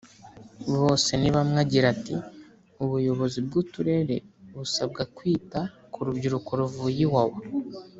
Bosenibamwe 0.79 1.57
agira 1.65 1.85
ati” 1.95 2.15
Ubuyobozi 2.83 3.37
bw’uturere 3.45 4.15
busabwa 4.57 5.01
kwita 5.15 5.59
ku 5.93 5.99
rubyiruko 6.05 6.49
ruvuye 6.59 7.01
Iwawa 7.07 7.39